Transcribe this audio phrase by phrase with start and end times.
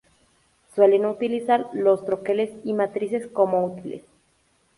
[0.73, 4.01] Suelen utilizar los troqueles y matrices como útiles.